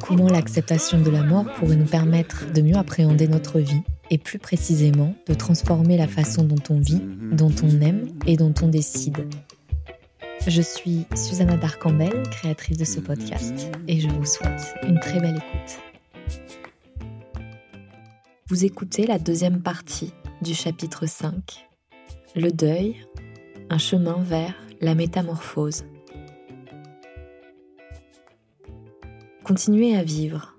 Comment 0.00 0.28
l'acceptation 0.28 1.00
de 1.00 1.10
la 1.10 1.22
mort 1.22 1.44
pourrait 1.56 1.76
nous 1.76 1.86
permettre 1.86 2.50
de 2.52 2.62
mieux 2.62 2.76
appréhender 2.76 3.28
notre 3.28 3.60
vie 3.60 3.82
et 4.10 4.18
plus 4.18 4.38
précisément 4.38 5.14
de 5.28 5.34
transformer 5.34 5.96
la 5.96 6.08
façon 6.08 6.42
dont 6.42 6.62
on 6.68 6.80
vit, 6.80 7.02
dont 7.32 7.54
on 7.62 7.80
aime 7.80 8.08
et 8.26 8.36
dont 8.36 8.52
on 8.62 8.68
décide. 8.68 9.28
Je 10.46 10.62
suis 10.62 11.06
Susanna 11.14 11.56
Darcambel, 11.56 12.22
créatrice 12.30 12.78
de 12.78 12.84
ce 12.84 12.98
podcast, 12.98 13.70
et 13.86 14.00
je 14.00 14.08
vous 14.08 14.24
souhaite 14.24 14.74
une 14.82 14.98
très 14.98 15.20
belle 15.20 15.36
écoute. 15.36 15.80
Vous 18.48 18.64
écoutez 18.64 19.06
la 19.06 19.18
deuxième 19.18 19.62
partie 19.62 20.12
du 20.40 20.54
chapitre 20.54 21.06
5, 21.06 21.66
Le 22.34 22.50
deuil, 22.50 22.96
un 23.68 23.78
chemin 23.78 24.16
vers 24.22 24.54
la 24.80 24.94
métamorphose. 24.94 25.84
Continuez 29.44 29.96
à 29.96 30.02
vivre. 30.02 30.56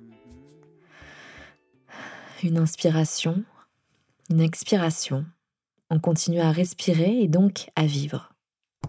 Une 2.43 2.57
inspiration, 2.57 3.43
une 4.29 4.41
expiration. 4.41 5.25
On 5.89 5.99
continue 5.99 6.39
à 6.39 6.51
respirer 6.51 7.21
et 7.21 7.27
donc 7.27 7.69
à 7.75 7.85
vivre. 7.85 8.31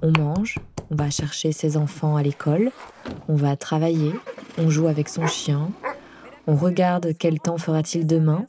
On 0.03 0.13
mange, 0.19 0.59
on 0.91 0.97
va 0.97 1.11
chercher 1.11 1.53
ses 1.53 1.77
enfants 1.77 2.17
à 2.17 2.23
l'école, 2.23 2.71
on 3.29 3.37
va 3.37 3.57
travailler, 3.57 4.13
on 4.59 4.69
joue 4.69 4.89
avec 4.89 5.09
son 5.09 5.27
chien, 5.27 5.71
on 6.47 6.57
regarde 6.57 7.13
quel 7.19 7.41
temps 7.41 7.59
fera-t-il 7.59 8.07
demain, 8.07 8.47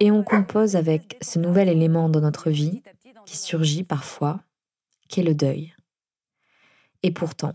et 0.00 0.10
on 0.10 0.22
compose 0.22 0.76
avec 0.76 1.16
ce 1.20 1.38
nouvel 1.38 1.68
élément 1.68 2.08
dans 2.08 2.20
notre 2.20 2.50
vie 2.50 2.82
qui 3.24 3.36
surgit 3.36 3.82
parfois, 3.82 4.40
qu'est 5.08 5.22
le 5.22 5.34
deuil. 5.34 5.75
Et 7.06 7.12
pourtant, 7.12 7.52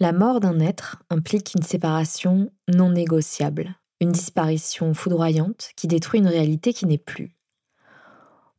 la 0.00 0.12
mort 0.12 0.40
d'un 0.40 0.60
être 0.60 1.02
implique 1.10 1.52
une 1.54 1.62
séparation 1.62 2.50
non 2.72 2.88
négociable, 2.88 3.74
une 4.00 4.12
disparition 4.12 4.94
foudroyante 4.94 5.72
qui 5.76 5.88
détruit 5.88 6.20
une 6.20 6.26
réalité 6.26 6.72
qui 6.72 6.86
n'est 6.86 6.96
plus. 6.96 7.36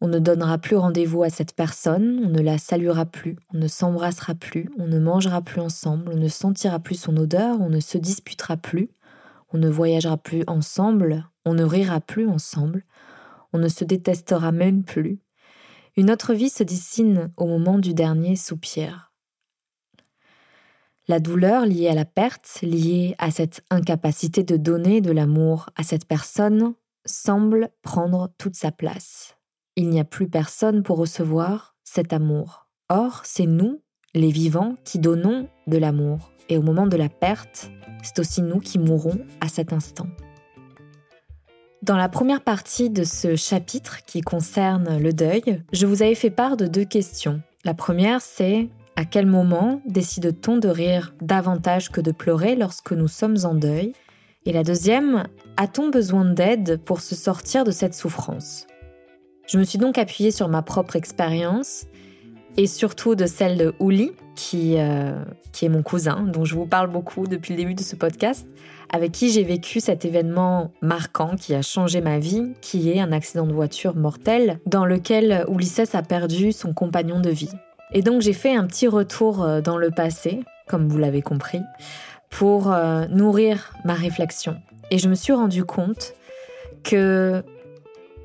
On 0.02 0.08
ne 0.08 0.20
donnera 0.20 0.60
plus 0.60 0.76
rendez-vous 0.76 1.24
à 1.24 1.32
cette 1.32 1.56
personne, 1.56 2.22
on 2.24 2.30
ne 2.30 2.42
la 2.42 2.60
saluera 2.60 3.08
plus, 3.08 3.38
on 3.56 3.58
ne 3.58 3.68
s'embrassera 3.68 4.36
plus, 4.36 4.70
on 4.78 4.86
ne 4.86 5.00
mangera 5.00 5.42
plus 5.42 5.62
ensemble, 5.62 6.12
on 6.14 6.18
ne 6.18 6.28
sentira 6.28 6.78
plus 6.78 7.00
son 7.00 7.18
odeur, 7.18 7.60
on 7.60 7.70
ne 7.70 7.80
se 7.80 7.98
disputera 7.98 8.56
plus, 8.56 8.92
on 9.52 9.58
ne 9.58 9.68
voyagera 9.68 10.18
plus 10.18 10.44
ensemble, 10.46 11.28
on 11.44 11.56
ne 11.56 11.64
rira 11.64 12.02
plus 12.02 12.28
ensemble, 12.28 12.86
on 13.52 13.58
ne 13.58 13.68
se 13.68 13.84
détestera 13.84 14.52
même 14.52 14.84
plus. 14.84 15.18
Une 15.98 16.12
autre 16.12 16.36
vie 16.36 16.50
se 16.50 16.62
dessine 16.62 17.32
au 17.36 17.48
moment 17.48 17.80
du 17.80 17.96
dernier 17.96 18.36
soupir. 18.36 19.12
La 21.08 21.20
douleur 21.20 21.68
liée 21.68 21.88
à 21.88 21.94
la 21.94 22.04
perte, 22.04 22.60
liée 22.64 23.14
à 23.20 23.30
cette 23.30 23.64
incapacité 23.70 24.44
de 24.44 24.58
donner 24.58 25.02
de 25.02 25.12
l'amour 25.12 25.70
à 25.76 25.84
cette 25.84 26.08
personne, 26.08 26.74
semble 27.06 27.70
prendre 27.84 28.32
toute 28.40 28.56
sa 28.56 28.72
place. 28.72 29.38
Il 29.76 29.90
n'y 29.90 30.00
a 30.00 30.04
plus 30.04 30.28
personne 30.28 30.82
pour 30.82 30.98
recevoir 30.98 31.76
cet 31.84 32.12
amour. 32.12 32.68
Or, 32.90 33.22
c'est 33.24 33.46
nous, 33.46 33.84
les 34.16 34.32
vivants, 34.32 34.78
qui 34.84 34.98
donnons 34.98 35.48
de 35.68 35.78
l'amour. 35.78 36.32
Et 36.50 36.58
au 36.58 36.64
moment 36.64 36.88
de 36.88 36.98
la 36.98 37.10
perte, 37.10 37.70
c'est 38.02 38.18
aussi 38.18 38.42
nous 38.42 38.60
qui 38.60 38.80
mourrons 38.80 39.20
à 39.42 39.48
cet 39.48 39.74
instant. 39.74 40.08
Dans 41.84 41.98
la 41.98 42.10
première 42.10 42.44
partie 42.44 42.90
de 42.90 43.04
ce 43.04 43.36
chapitre 43.36 44.04
qui 44.06 44.22
concerne 44.22 44.98
le 44.98 45.14
deuil, 45.14 45.62
je 45.72 45.86
vous 45.86 46.02
avais 46.02 46.16
fait 46.16 46.32
part 46.32 46.58
de 46.58 46.66
deux 46.66 46.86
questions. 46.86 47.44
La 47.64 47.76
première, 47.76 48.22
c'est 48.22 48.70
à 48.96 49.06
quel 49.06 49.26
moment 49.26 49.82
décide-t-on 49.86 50.58
de 50.58 50.70
rire 50.70 51.14
davantage 51.22 51.92
que 51.92 52.02
de 52.02 52.12
pleurer 52.12 52.56
lorsque 52.56 52.92
nous 52.92 53.08
sommes 53.08 53.38
en 53.44 53.54
deuil? 53.54 53.94
Et 54.46 54.54
la 54.54 54.64
deuxième, 54.64 55.26
a-t-on 55.58 55.90
besoin 55.90 56.26
d'aide 56.26 56.80
pour 56.84 57.02
se 57.02 57.16
sortir 57.16 57.64
de 57.64 57.72
cette 57.72 57.94
souffrance? 57.94 58.68
Je 59.48 59.58
me 59.58 59.64
suis 59.64 59.78
donc 59.78 59.98
appuyée 59.98 60.32
sur 60.32 60.48
ma 60.48 60.62
propre 60.62 60.96
expérience 60.96 61.86
et 62.58 62.68
surtout 62.68 63.16
de 63.16 63.26
celle 63.26 63.58
de 63.58 63.74
Ouli, 63.80 64.14
qui, 64.36 64.76
euh, 64.78 65.24
qui 65.52 65.66
est 65.66 65.70
mon 65.70 65.84
cousin, 65.84 66.22
dont 66.24 66.46
je 66.46 66.56
vous 66.56 66.66
parle 66.66 66.90
beaucoup 66.90 67.28
depuis 67.28 67.54
le 67.54 67.58
début 67.58 67.74
de 67.74 67.82
ce 67.82 67.96
podcast, 67.96 68.48
avec 68.92 69.12
qui 69.12 69.30
j'ai 69.30 69.44
vécu 69.44 69.82
cet 69.82 70.06
événement 70.06 70.72
marquant 70.82 71.36
qui 71.36 71.54
a 71.54 71.62
changé 71.62 72.00
ma 72.02 72.20
vie, 72.20 72.54
qui 72.62 72.90
est 72.92 73.00
un 73.00 73.12
accident 73.12 73.46
de 73.46 73.54
voiture 73.54 73.96
mortel 73.96 74.60
dans 74.66 74.86
lequel 74.86 75.46
Ulysses 75.50 75.96
a 75.96 76.02
perdu 76.02 76.52
son 76.54 76.74
compagnon 76.74 77.20
de 77.20 77.30
vie. 77.30 77.52
Et 77.96 78.02
donc 78.02 78.22
j'ai 78.22 78.34
fait 78.34 78.54
un 78.54 78.68
petit 78.68 78.90
retour 78.90 79.42
euh, 79.42 79.62
dans 79.62 79.78
le 79.78 79.90
passé, 79.90 80.42
comme 80.68 80.90
vous 80.90 80.98
l'avez 80.98 81.22
compris, 81.22 81.62
pour 82.30 82.72
euh, 82.72 83.06
nourrir 83.08 83.74
ma 83.86 83.94
réflexion. 83.94 84.58
Et 84.92 84.98
je 84.98 85.08
me 85.08 85.16
suis 85.16 85.32
rendu 85.32 85.64
compte 85.64 86.14
que 86.84 87.42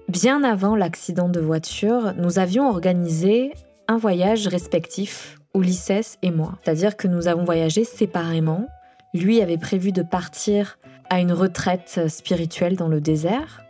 bien 0.09 0.43
avant 0.43 0.75
l'accident 0.75 1.29
de 1.29 1.39
voiture, 1.39 2.15
nous 2.19 2.41
avions 2.41 2.69
organisé 2.69 3.53
un 3.87 3.97
voyage 3.97 4.49
respectif, 4.49 5.39
Ulysses 5.55 6.19
et 6.23 6.33
moi. 6.33 6.59
C'est-à-dire 6.63 6.97
que 6.97 7.07
nous 7.07 7.29
avons 7.29 7.45
voyagé 7.45 7.85
séparément. 7.85 8.67
Lui 9.15 9.41
avait 9.41 9.57
prévu 9.57 9.93
de 9.93 10.03
partir 10.03 10.79
à 11.11 11.21
une 11.21 11.33
retraite 11.33 12.09
spirituelle 12.09 12.75
dans 12.75 12.89
le 12.89 13.01
désert. 13.01 13.63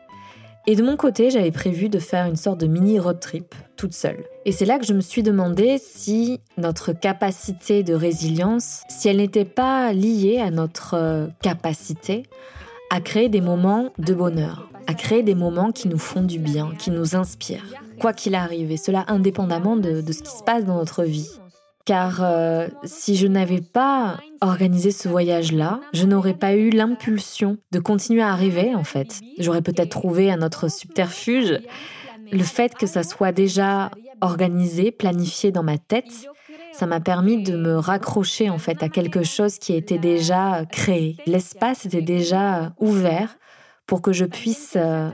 Et 0.67 0.77
de 0.77 0.82
mon 0.82 0.97
côté, 0.97 1.31
j'avais 1.31 1.50
prévu 1.50 1.91
de 1.91 1.99
faire 1.99 2.25
une 2.27 2.37
sorte 2.37 2.61
de 2.61 2.67
mini 2.67 2.99
road 2.99 3.21
trip 3.21 3.55
Et 4.44 4.52
c'est 4.52 4.64
là 4.64 4.78
que 4.78 4.86
je 4.86 4.94
me 4.94 5.00
suis 5.00 5.22
demandé 5.22 5.78
si 5.78 6.41
notre 6.56 6.92
capacité 6.92 7.82
de 7.82 7.94
résilience, 7.94 8.82
si 8.88 9.08
elle 9.08 9.18
n'était 9.18 9.44
pas 9.44 9.92
liée 9.92 10.38
à 10.38 10.50
notre 10.50 10.94
euh, 10.94 11.26
capacité 11.42 12.24
à 12.90 13.00
créer 13.00 13.28
des 13.28 13.40
moments 13.40 13.90
de 13.98 14.12
bonheur, 14.14 14.69
à 14.88 14.94
créer 14.94 15.22
des 15.22 15.36
moments 15.36 15.70
qui 15.70 15.88
nous 15.88 15.98
font 15.98 16.22
du 16.22 16.40
bien, 16.40 16.72
qui 16.76 16.90
nous 16.90 17.14
inspirent, 17.14 17.64
quoi 18.00 18.12
qu'il 18.12 18.34
arrive, 18.34 18.72
et 18.72 18.76
cela 18.76 19.04
indépendamment 19.06 19.76
de, 19.76 20.00
de 20.00 20.12
ce 20.12 20.22
qui 20.22 20.30
se 20.30 20.42
passe 20.42 20.64
dans 20.64 20.76
notre 20.76 21.04
vie. 21.04 21.30
Car 21.86 22.22
euh, 22.22 22.69
si 22.84 23.16
je 23.16 23.26
n'avais 23.26 23.60
pas 23.60 24.19
organisé 24.40 24.90
ce 24.90 25.08
voyage-là, 25.08 25.80
je 25.92 26.04
n'aurais 26.04 26.34
pas 26.34 26.54
eu 26.54 26.70
l'impulsion 26.70 27.56
de 27.72 27.78
continuer 27.78 28.22
à 28.22 28.34
rêver, 28.34 28.74
en 28.74 28.84
fait. 28.84 29.20
J'aurais 29.38 29.62
peut-être 29.62 29.88
trouvé 29.88 30.30
un 30.30 30.42
autre 30.42 30.69
subterfuge. 30.69 31.60
Le 32.32 32.42
fait 32.42 32.74
que 32.74 32.86
ça 32.86 33.02
soit 33.02 33.32
déjà 33.32 33.91
organisé, 34.20 34.91
planifié 34.91 35.52
dans 35.52 35.62
ma 35.62 35.78
tête, 35.78 36.28
ça 36.72 36.86
m'a 36.86 37.00
permis 37.00 37.42
de 37.42 37.56
me 37.56 37.76
raccrocher 37.76 38.50
en 38.50 38.58
fait 38.58 38.82
à 38.82 38.88
quelque 38.88 39.22
chose 39.22 39.58
qui 39.58 39.74
était 39.74 39.98
déjà 39.98 40.64
créé. 40.66 41.16
L'espace 41.26 41.86
était 41.86 42.02
déjà 42.02 42.72
ouvert 42.78 43.36
pour 43.86 44.02
que 44.02 44.12
je 44.12 44.24
puisse 44.24 44.74
euh, 44.76 45.10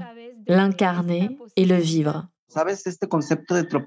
l'incarner 0.46 1.38
et 1.56 1.64
le 1.64 1.76
vivre. 1.76 2.28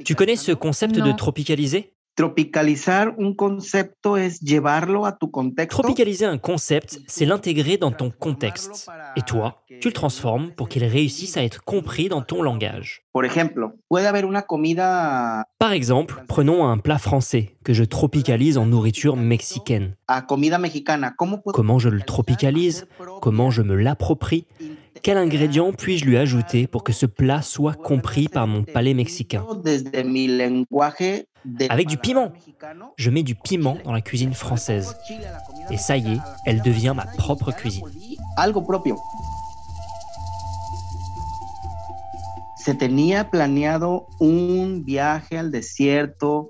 Tu 0.04 0.16
connais 0.16 0.36
ce 0.36 0.52
concept 0.52 0.96
de 0.96 1.12
tropicaliser? 1.12 1.94
Tropicalizar 2.20 3.16
un 3.18 3.34
concepto 3.34 4.18
es 4.18 4.42
llevarlo 4.42 5.06
a 5.06 5.18
tu 5.18 5.32
contexto. 5.32 5.82
Tropicaliser 5.82 6.26
un 6.26 6.38
concept, 6.38 7.00
c'est 7.08 7.24
l'intégrer 7.26 7.78
dans 7.78 7.94
ton 7.94 8.12
contexte. 8.12 8.90
Et 9.16 9.22
toi, 9.22 9.62
tu 9.80 9.88
le 9.88 9.94
transformes 9.94 10.52
pour 10.52 10.68
qu'il 10.68 10.84
réussisse 10.84 11.38
à 11.38 11.44
être 11.46 11.64
compris 11.64 12.10
dans 12.10 12.22
ton 12.22 12.42
langage. 12.42 13.04
Por 13.14 13.24
ejemplo, 13.24 13.72
puede 13.88 14.06
haber 14.06 14.26
una 14.26 14.42
comida 14.42 15.46
Par 15.60 15.72
exemple, 15.72 16.26
prenons 16.28 16.68
un 16.68 16.78
plat 16.78 16.98
français 16.98 17.56
que 17.64 17.74
je 17.74 17.86
tropicalise 17.86 18.58
en 18.58 18.66
nourriture 18.66 19.16
mexicaine. 19.16 19.96
a 20.10 20.26
comida 20.26 20.58
mexicana. 20.58 21.16
¿Cómo 21.16 21.42
puedo 21.42 21.54
Comment 21.54 21.80
je 21.80 21.88
le 21.88 22.02
tropicalise? 22.02 22.86
Comment 23.22 23.50
je 23.50 23.62
me 23.62 23.76
l'approprie? 23.76 24.46
Quel 25.02 25.18
ingrédient 25.18 25.72
puis-je 25.72 26.04
lui 26.04 26.18
ajouter 26.18 26.68
pour 26.68 26.84
que 26.84 26.92
ce 26.92 27.06
plat 27.06 27.42
soit 27.42 27.74
compris 27.74 28.28
par 28.28 28.48
mon 28.48 28.64
palais 28.64 28.94
mexicain? 28.94 29.46
Avec 31.70 31.88
du 31.88 31.98
piment. 31.98 32.32
Je 32.98 33.10
mets 33.10 33.24
du 33.24 33.36
piment 33.36 33.78
dans 33.84 33.94
la 33.94 34.02
cuisine 34.02 34.34
française. 34.34 34.96
Et 35.70 35.78
ça 35.78 35.98
y 35.98 36.14
est, 36.14 36.20
elle 36.46 36.62
devient 36.62 36.94
ma 36.96 37.06
propre 37.06 37.52
cuisine. 37.52 37.86
Se 42.58 42.74
tenía 42.74 43.30
planeado 43.32 44.08
un 44.20 44.84
viaje 44.84 45.38
al 45.38 45.50
desierto 45.50 46.50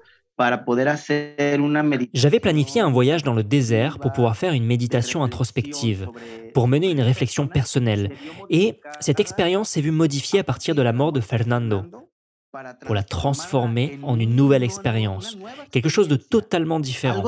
J'avais 2.14 2.40
planifié 2.40 2.82
un 2.82 2.90
voyage 2.90 3.24
dans 3.24 3.34
le 3.34 3.44
désert 3.44 4.00
pour 4.00 4.14
pouvoir 4.14 4.38
faire 4.38 4.54
une 4.54 4.66
méditation 4.66 5.24
introspective, 5.24 6.08
pour 6.54 6.68
mener 6.68 6.90
une 6.90 7.02
réflexion 7.02 7.48
personnelle. 7.48 8.12
Et 8.50 8.80
cette 9.02 9.20
expérience 9.20 9.70
s'est 9.70 9.82
vue 9.82 9.92
modifiée 9.92 10.40
à 10.40 10.44
partir 10.44 10.76
de 10.76 10.82
la 10.82 10.94
mort 10.94 11.12
de 11.12 11.20
Fernando, 11.20 11.84
pour 12.86 12.96
la 12.96 13.04
transformer 13.04 14.00
en 14.04 14.20
une 14.20 14.36
nouvelle 14.36 14.64
expérience, 14.64 15.38
quelque 15.72 15.90
chose 15.90 16.08
de 16.08 16.16
totalement 16.16 16.80
différent, 16.80 17.24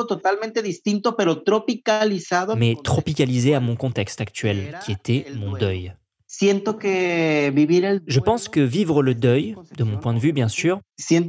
mais 2.57 2.75
tropicalisé 2.83 3.53
à 3.53 3.59
mon 3.59 3.75
contexte 3.75 4.21
actuel, 4.21 4.79
qui 4.83 4.91
était 4.91 5.25
mon 5.35 5.53
deuil. 5.53 5.94
Je 6.27 8.19
pense 8.19 8.47
que 8.47 8.62
vivre 8.62 9.03
le 9.03 9.13
deuil, 9.13 9.56
de 9.77 9.83
mon 9.83 9.97
point 9.97 10.13
de 10.13 10.19
vue 10.19 10.33
bien 10.33 10.47
sûr, 10.47 10.79
je 11.00 11.19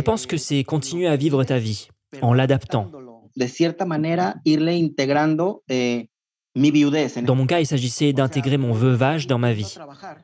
pense 0.00 0.26
que 0.26 0.36
c'est 0.36 0.64
continuer 0.64 1.08
à 1.08 1.16
vivre 1.16 1.44
ta 1.44 1.58
vie, 1.58 1.88
en 2.22 2.32
l'adaptant. 2.32 2.90
Eh, 6.56 7.22
Dans 7.22 7.34
mon 7.34 7.46
cas, 7.46 7.60
il 7.60 7.66
s'agissait 7.66 8.12
d'intégrer 8.12 8.56
mon 8.56 8.72
veuvage 8.72 9.26
dans 9.26 9.38
ma 9.38 9.52
vie. 9.52 9.76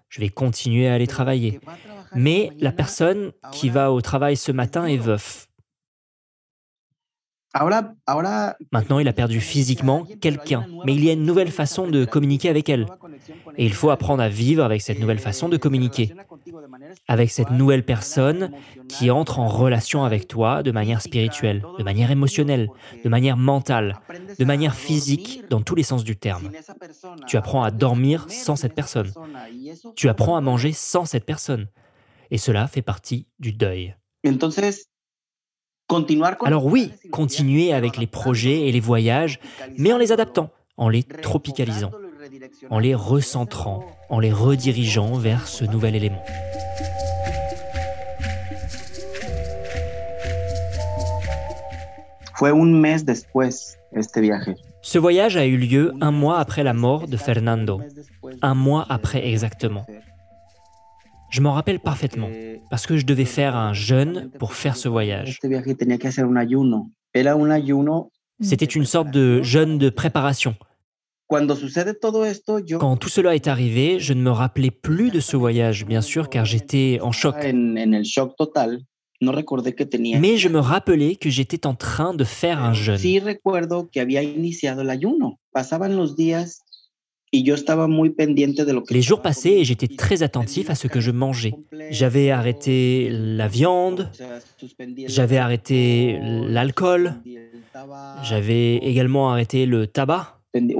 Je 0.08 0.20
vais 0.20 0.28
continuer 0.28 0.88
à 0.88 0.94
aller 0.94 1.06
travailler. 1.06 1.60
Mais 2.14 2.50
la 2.60 2.72
personne 2.72 3.32
qui 3.52 3.68
va 3.68 3.92
au 3.92 4.00
travail 4.00 4.36
ce 4.36 4.52
matin 4.52 4.86
est 4.86 4.96
veuf. 4.96 5.48
Maintenant, 8.72 8.98
il 9.00 9.08
a 9.08 9.12
perdu 9.12 9.40
physiquement 9.40 10.06
quelqu'un, 10.20 10.66
mais 10.84 10.94
il 10.94 11.04
y 11.04 11.10
a 11.10 11.14
une 11.14 11.24
nouvelle 11.24 11.50
façon 11.50 11.88
de 11.88 12.04
communiquer 12.04 12.48
avec 12.48 12.68
elle. 12.68 12.86
Et 13.56 13.66
il 13.66 13.74
faut 13.74 13.90
apprendre 13.90 14.22
à 14.22 14.28
vivre 14.28 14.62
avec 14.62 14.82
cette 14.82 15.00
nouvelle 15.00 15.18
façon 15.18 15.48
de 15.48 15.56
communiquer, 15.56 16.14
avec 17.08 17.30
cette 17.30 17.50
nouvelle 17.50 17.84
personne 17.84 18.50
qui 18.88 19.10
entre 19.10 19.38
en 19.38 19.48
relation 19.48 20.04
avec 20.04 20.28
toi 20.28 20.62
de 20.62 20.70
manière 20.70 21.02
spirituelle, 21.02 21.64
de 21.78 21.82
manière 21.82 22.10
émotionnelle, 22.10 22.68
de 23.04 23.08
manière 23.08 23.36
mentale, 23.36 24.00
de 24.38 24.44
manière 24.44 24.74
physique, 24.74 25.44
dans 25.50 25.60
tous 25.60 25.74
les 25.74 25.82
sens 25.82 26.04
du 26.04 26.16
terme. 26.16 26.50
Tu 27.26 27.36
apprends 27.36 27.62
à 27.62 27.70
dormir 27.70 28.26
sans 28.28 28.56
cette 28.56 28.74
personne. 28.74 29.12
Tu 29.96 30.08
apprends 30.08 30.36
à 30.36 30.40
manger 30.40 30.72
sans 30.72 31.04
cette 31.04 31.24
personne. 31.24 31.68
Et 32.30 32.38
cela 32.38 32.66
fait 32.66 32.82
partie 32.82 33.26
du 33.38 33.52
deuil. 33.52 33.96
Alors 36.44 36.66
oui, 36.66 36.92
continuer 37.10 37.72
avec 37.72 37.96
les 37.96 38.06
projets 38.06 38.68
et 38.68 38.72
les 38.72 38.80
voyages, 38.80 39.40
mais 39.76 39.92
en 39.92 39.98
les 39.98 40.12
adaptant, 40.12 40.50
en 40.76 40.88
les 40.88 41.02
tropicalisant, 41.02 41.90
en 42.70 42.78
les 42.78 42.94
recentrant, 42.94 43.84
en 44.10 44.18
les 44.18 44.32
redirigeant 44.32 45.14
vers 45.14 45.46
ce 45.48 45.64
nouvel 45.64 45.94
élément. 45.94 46.22
Ce 54.82 54.98
voyage 54.98 55.36
a 55.36 55.46
eu 55.46 55.56
lieu 55.56 55.92
un 56.00 56.10
mois 56.10 56.38
après 56.38 56.62
la 56.62 56.72
mort 56.72 57.06
de 57.06 57.16
Fernando, 57.16 57.80
un 58.42 58.54
mois 58.54 58.86
après 58.88 59.28
exactement. 59.28 59.84
Je 61.30 61.40
m'en 61.42 61.52
rappelle 61.52 61.78
parfaitement, 61.78 62.28
parce 62.70 62.86
que 62.86 62.96
je 62.96 63.06
devais 63.06 63.24
faire 63.24 63.54
un 63.56 63.72
jeûne 63.72 64.30
pour 64.38 64.54
faire 64.54 64.76
ce 64.76 64.88
voyage. 64.88 65.38
C'était 68.40 68.64
une 68.64 68.84
sorte 68.84 69.10
de 69.10 69.42
jeûne 69.42 69.78
de 69.78 69.90
préparation. 69.90 70.56
Quand 72.78 72.96
tout 72.96 73.08
cela 73.08 73.34
est 73.34 73.46
arrivé, 73.46 74.00
je 74.00 74.12
ne 74.12 74.22
me 74.22 74.30
rappelais 74.30 74.70
plus 74.70 75.10
de 75.10 75.20
ce 75.20 75.36
voyage, 75.36 75.86
bien 75.86 76.00
sûr, 76.00 76.28
car 76.28 76.44
j'étais 76.44 76.98
en 77.02 77.12
choc. 77.12 77.36
Mais 80.18 80.36
je 80.38 80.48
me 80.48 80.58
rappelais 80.58 81.16
que 81.16 81.30
j'étais 81.30 81.66
en 81.66 81.74
train 81.74 82.14
de 82.14 82.24
faire 82.24 82.62
un 82.62 82.72
jeûne. 82.72 82.96
Les 88.90 89.02
jours 89.02 89.22
passaient 89.22 89.60
et 89.60 89.64
j'étais 89.64 89.86
très 89.86 90.24
attentif 90.24 90.68
à 90.68 90.74
ce 90.74 90.88
que 90.88 90.98
je 91.00 91.12
mangeais. 91.12 91.54
J'avais 91.90 92.30
arrêté 92.30 93.08
la 93.12 93.46
viande, 93.46 94.10
j'avais 95.06 95.36
arrêté 95.38 96.18
l'alcool, 96.22 97.14
j'avais 98.24 98.76
également 98.78 99.30
arrêté 99.30 99.66
le 99.66 99.86
tabac. 99.86 100.39
Il 100.54 100.70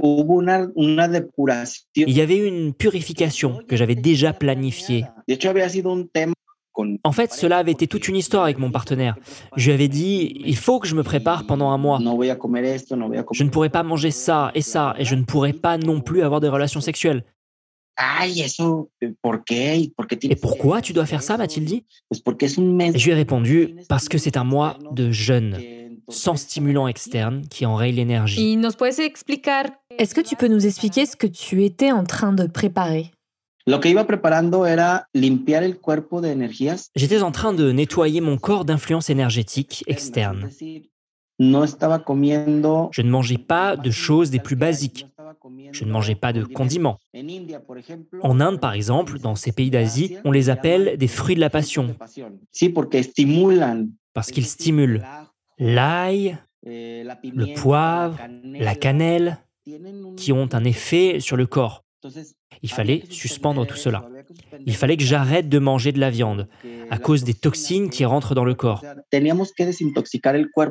y 2.07 2.21
avait 2.21 2.47
une 2.47 2.73
purification 2.73 3.59
que 3.67 3.75
j'avais 3.75 3.95
déjà 3.95 4.33
planifiée. 4.33 5.05
En 7.03 7.11
fait, 7.11 7.33
cela 7.33 7.57
avait 7.57 7.71
été 7.71 7.87
toute 7.87 8.07
une 8.07 8.15
histoire 8.15 8.43
avec 8.43 8.57
mon 8.57 8.71
partenaire. 8.71 9.15
Je 9.55 9.67
lui 9.67 9.73
avais 9.73 9.87
dit, 9.87 10.33
il 10.45 10.55
faut 10.55 10.79
que 10.79 10.87
je 10.87 10.95
me 10.95 11.03
prépare 11.03 11.45
pendant 11.45 11.69
un 11.71 11.77
mois. 11.77 11.99
Je 11.99 13.43
ne 13.43 13.49
pourrai 13.49 13.69
pas 13.69 13.83
manger 13.83 14.11
ça 14.11 14.51
et 14.55 14.61
ça, 14.61 14.95
et 14.97 15.05
je 15.05 15.15
ne 15.15 15.23
pourrai 15.23 15.53
pas 15.53 15.77
non 15.77 16.01
plus 16.01 16.21
avoir 16.23 16.39
des 16.39 16.49
relations 16.49 16.81
sexuelles. 16.81 17.23
Ay, 17.97 18.41
eso, 18.41 18.89
¿por 19.21 19.43
qué? 19.43 19.91
¿Por 19.95 20.07
qué 20.07 20.17
Et 20.23 20.35
pourquoi 20.35 20.81
tu 20.81 20.93
dois 20.93 21.05
faire 21.05 21.21
ça, 21.21 21.37
m'a-t-il 21.37 21.65
dit 21.65 21.85
je 22.11 23.05
lui 23.05 23.11
ai 23.11 23.13
répondu, 23.13 23.75
parce 23.89 24.09
que 24.09 24.17
c'est 24.17 24.37
un 24.37 24.43
mois 24.43 24.77
de 24.91 25.11
jeûne, 25.11 25.57
sans 26.11 26.35
stimulant 26.35 26.87
externe 26.87 27.47
qui 27.49 27.65
enraye 27.65 27.91
l'énergie. 27.91 28.53
¿Y 28.53 28.57
nos 28.57 28.75
puedes 28.77 28.99
explicar 28.99 29.65
Est-ce 29.97 30.13
que 30.13 30.21
tu 30.21 30.35
peux 30.35 30.47
nous 30.47 30.65
expliquer 30.65 31.05
ce 31.05 31.15
que 31.15 31.27
tu 31.27 31.63
étais 31.63 31.91
en 31.91 32.03
train 32.03 32.33
de 32.33 32.47
préparer? 32.47 33.11
Lo 33.67 33.79
que 33.79 33.89
iba 33.89 34.05
preparando 34.05 34.65
era 34.65 35.07
limpiar 35.13 35.63
el 35.63 35.77
cuerpo 35.77 36.19
de 36.19 36.31
energías 36.31 36.89
J'étais 36.95 37.21
en 37.21 37.31
train 37.31 37.53
de 37.53 37.71
nettoyer 37.71 38.19
mon 38.19 38.37
corps 38.37 38.65
d'influence 38.65 39.09
énergétique 39.09 39.83
externe. 39.87 40.45
Es 40.47 40.57
decir, 40.57 40.81
no 41.37 41.63
estaba 41.63 41.99
comiendo 41.99 42.89
Je 42.91 43.01
ne 43.01 43.09
mangeais 43.09 43.37
pas 43.37 43.75
de 43.75 43.91
choses 43.91 44.31
des 44.31 44.39
plus 44.39 44.55
basiques. 44.55 45.05
Je 45.71 45.85
ne 45.85 45.91
mangeais 45.91 46.15
pas 46.15 46.33
de 46.33 46.43
condiments. 46.43 46.99
En 48.21 48.39
Inde, 48.39 48.59
par 48.59 48.73
exemple, 48.73 49.19
dans 49.19 49.35
ces 49.35 49.51
pays 49.51 49.69
d'Asie, 49.69 50.17
on 50.25 50.31
les 50.31 50.49
appelle 50.49 50.97
des 50.97 51.07
fruits 51.07 51.35
de 51.35 51.39
la 51.39 51.49
passion, 51.49 51.95
parce 54.13 54.31
qu'ils 54.31 54.45
stimulent 54.45 55.03
l'ail, 55.61 56.37
le 56.65 57.03
le 57.23 57.53
poivre, 57.53 58.17
la 58.43 58.75
cannelle, 58.75 59.37
qui 60.17 60.33
ont 60.33 60.49
un 60.53 60.63
effet 60.63 61.19
sur 61.19 61.37
le 61.37 61.45
corps. 61.45 61.85
Il 62.63 62.71
fallait 62.71 63.03
suspendre 63.09 63.65
tout 63.67 63.77
cela. 63.77 64.09
Il 64.65 64.75
fallait 64.75 64.97
que 64.97 65.03
j'arrête 65.03 65.49
de 65.49 65.59
manger 65.59 65.91
de 65.91 65.99
la 65.99 66.09
viande 66.09 66.47
à 66.89 66.97
cause 66.97 67.23
des 67.23 67.35
toxines 67.35 67.89
qui 67.89 68.05
rentrent 68.05 68.33
dans 68.33 68.43
le 68.43 68.55
corps. 68.55 68.83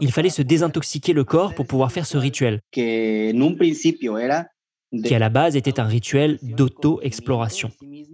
Il 0.00 0.12
fallait 0.12 0.30
se 0.30 0.42
désintoxiquer 0.42 1.12
le 1.12 1.24
corps 1.24 1.54
pour 1.54 1.66
pouvoir 1.66 1.92
faire 1.92 2.06
ce 2.06 2.18
rituel, 2.18 2.60
qui 2.72 3.30
à 5.14 5.18
la 5.20 5.28
base 5.28 5.56
était 5.56 5.78
un 5.78 5.84
rituel 5.84 6.38
d'auto-exploration 6.42 7.70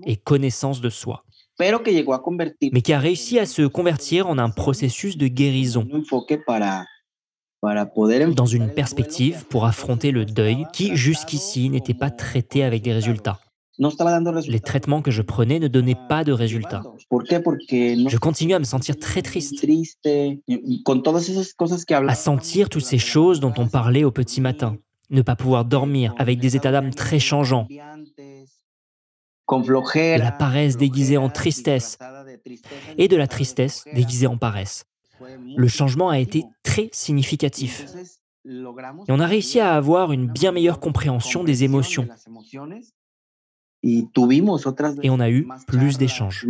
et 0.07 0.17
connaissance 0.17 0.83
de 0.83 0.91
soi, 0.91 1.25
mais 1.59 2.83
qui 2.83 2.93
a 2.93 2.99
réussi 2.99 3.39
à 3.39 3.47
se 3.47 3.63
convertir 3.63 4.29
en 4.29 4.39
un 4.39 4.51
processus 4.51 5.17
de 5.17 5.29
guérison, 5.29 5.87
dans 7.63 8.47
une 8.47 8.71
perspective 8.71 9.45
pour 9.49 9.65
affronter 9.65 10.11
le 10.11 10.25
deuil 10.25 10.67
qui 10.73 10.97
jusqu'ici 10.97 11.71
n'était 11.71 11.95
pas 11.95 12.11
traité 12.11 12.63
avec 12.63 12.83
des 12.83 12.93
résultats. 12.93 13.41
Les 13.79 14.61
traitements 14.61 15.03
que 15.03 15.11
je 15.11 15.23
prenais 15.23 15.59
ne 15.59 15.69
donnaient 15.69 15.99
pas 16.09 16.25
de 16.25 16.33
résultats. 16.33 16.83
Je 17.11 18.17
continuais 18.17 18.55
à 18.55 18.59
me 18.59 18.65
sentir 18.65 18.97
très 18.99 19.21
triste, 19.23 19.67
à 21.91 22.15
sentir 22.15 22.69
toutes 22.69 22.85
ces 22.85 22.99
choses 22.99 23.41
dont 23.41 23.53
on 23.59 23.69
parlait 23.69 24.05
au 24.05 24.11
petit 24.11 24.41
matin, 24.41 24.77
ne 25.11 25.23
pas 25.23 25.37
pouvoir 25.37 25.65
dormir 25.65 26.15
avec 26.19 26.39
des 26.39 26.57
états 26.57 26.73
d'âme 26.73 26.95
très 26.95 27.19
changeants, 27.19 27.69
de 29.49 30.19
la 30.19 30.33
paresse 30.33 30.77
déguisée 30.77 31.17
en 31.17 31.29
tristesse 31.29 31.99
et 32.99 33.09
de 33.09 33.17
la 33.17 33.27
tristesse 33.27 33.85
déguisée 33.95 34.27
en 34.27 34.37
paresse. 34.37 34.85
Le 35.57 35.69
changement 35.69 36.11
a 36.11 36.19
été 36.19 36.45
très 36.63 36.89
significatif. 36.93 37.87
Et 38.45 39.11
on 39.11 39.19
a 39.21 39.27
réussi 39.27 39.61
à 39.61 39.75
avoir 39.75 40.13
une 40.13 40.27
bien 40.27 40.53
meilleure 40.53 40.79
compréhension 40.79 41.43
des 41.43 41.65
émotions. 41.65 42.07
Et 43.83 45.11
on 45.11 45.21
a 45.21 45.31
eu 45.31 45.49
plus 45.67 45.99
d'échanges. 45.99 46.47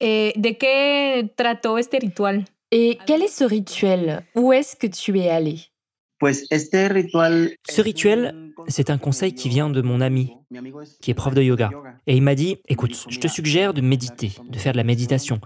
eh, 0.00 0.32
de 0.36 0.50
qué 0.50 1.32
trató 1.36 1.76
este 1.78 1.96
ritual? 2.00 2.44
Et 2.70 2.98
quel 3.06 3.22
est 3.22 3.28
ce 3.28 3.44
rituel? 3.44 4.24
Où 4.34 4.52
est-ce 4.52 4.76
que 4.76 4.86
tu 4.86 5.18
es 5.18 5.28
allé? 5.28 5.58
Ce 6.22 7.80
rituel, 7.80 8.52
c'est 8.68 8.90
un 8.90 8.98
conseil 8.98 9.34
qui 9.34 9.48
vient 9.48 9.70
de 9.70 9.80
mon 9.80 10.00
ami, 10.00 10.32
qui 11.00 11.10
est 11.10 11.14
prof 11.14 11.34
de 11.34 11.42
yoga. 11.42 11.70
Et 12.06 12.16
il 12.16 12.22
m'a 12.22 12.34
dit, 12.34 12.58
écoute, 12.68 13.06
je 13.08 13.18
te 13.18 13.26
suggère 13.26 13.72
de 13.72 13.80
méditer, 13.80 14.32
de 14.48 14.58
faire 14.58 14.72
de 14.72 14.76
la 14.76 14.84
méditation, 14.84 15.40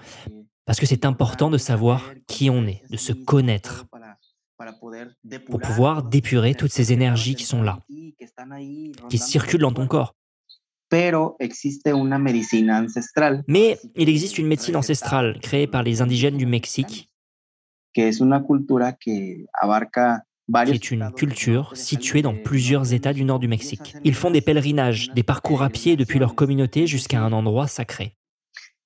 parce 0.64 0.80
que 0.80 0.86
c'est 0.86 1.04
important 1.04 1.50
de 1.50 1.58
savoir 1.58 2.12
qui 2.26 2.50
on 2.50 2.66
est, 2.66 2.82
de 2.90 2.96
se 2.96 3.12
connaître, 3.12 3.86
pour 5.46 5.60
pouvoir 5.60 6.02
dépurer 6.02 6.54
toutes 6.54 6.72
ces 6.72 6.92
énergies 6.92 7.34
qui 7.34 7.44
sont 7.44 7.62
là, 7.62 7.80
qui 9.08 9.18
circulent 9.18 9.60
dans 9.60 9.72
ton 9.72 9.86
corps. 9.86 10.14
Mais 10.92 11.10
il 13.96 14.08
existe 14.08 14.38
une 14.38 14.46
médecine 14.46 14.76
ancestrale 14.76 15.40
créée 15.40 15.66
par 15.66 15.82
les 15.82 16.02
indigènes 16.02 16.36
du 16.36 16.46
Mexique, 16.46 17.10
que 17.94 18.02
es 18.02 18.20
una 18.20 18.40
cultura 18.40 18.92
que 18.92 19.46
abarca 19.52 20.26
qui 20.46 20.52
varios 20.52 20.74
est 20.74 20.90
une 20.90 21.10
culture 21.12 21.72
située 21.74 22.22
dans 22.22 22.34
plusieurs 22.34 22.92
États 22.92 23.12
du 23.12 23.24
nord 23.24 23.38
du 23.38 23.48
Mexique. 23.48 23.94
Ils 24.04 24.14
font 24.14 24.30
des 24.30 24.40
pèlerinages, 24.40 25.10
des 25.14 25.22
parcours 25.22 25.62
à 25.62 25.70
pied 25.70 25.96
depuis 25.96 26.18
leur 26.18 26.34
communauté 26.34 26.86
jusqu'à 26.86 27.22
un 27.22 27.32
endroit 27.32 27.66
sacré. 27.66 28.16